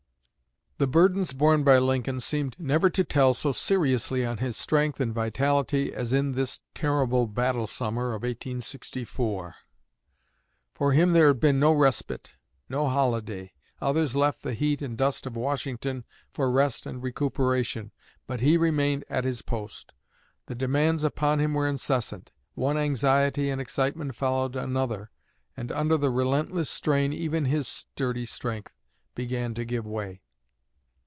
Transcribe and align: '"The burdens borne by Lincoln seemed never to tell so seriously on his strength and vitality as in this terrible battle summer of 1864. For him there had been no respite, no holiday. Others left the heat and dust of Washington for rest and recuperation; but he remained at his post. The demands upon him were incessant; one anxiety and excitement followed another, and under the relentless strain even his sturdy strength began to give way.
'"The 0.81 0.87
burdens 0.87 1.31
borne 1.31 1.63
by 1.63 1.77
Lincoln 1.77 2.19
seemed 2.21 2.55
never 2.59 2.89
to 2.89 3.03
tell 3.03 3.35
so 3.35 3.51
seriously 3.51 4.25
on 4.25 4.39
his 4.39 4.57
strength 4.57 4.99
and 4.99 5.13
vitality 5.13 5.93
as 5.93 6.11
in 6.11 6.31
this 6.31 6.61
terrible 6.73 7.27
battle 7.27 7.67
summer 7.67 8.07
of 8.15 8.23
1864. 8.23 9.53
For 10.73 10.91
him 10.93 11.13
there 11.13 11.27
had 11.27 11.39
been 11.39 11.59
no 11.59 11.71
respite, 11.71 12.33
no 12.67 12.89
holiday. 12.89 13.53
Others 13.79 14.15
left 14.15 14.41
the 14.41 14.55
heat 14.55 14.81
and 14.81 14.97
dust 14.97 15.27
of 15.27 15.35
Washington 15.35 16.03
for 16.33 16.49
rest 16.49 16.87
and 16.87 17.03
recuperation; 17.03 17.91
but 18.25 18.39
he 18.39 18.57
remained 18.57 19.05
at 19.07 19.23
his 19.23 19.43
post. 19.43 19.93
The 20.47 20.55
demands 20.55 21.03
upon 21.03 21.37
him 21.39 21.53
were 21.53 21.67
incessant; 21.67 22.31
one 22.55 22.77
anxiety 22.77 23.51
and 23.51 23.61
excitement 23.61 24.15
followed 24.15 24.55
another, 24.55 25.11
and 25.55 25.71
under 25.71 25.95
the 25.95 26.09
relentless 26.09 26.71
strain 26.71 27.13
even 27.13 27.45
his 27.45 27.67
sturdy 27.67 28.25
strength 28.25 28.73
began 29.13 29.53
to 29.53 29.63
give 29.63 29.85
way. 29.85 30.23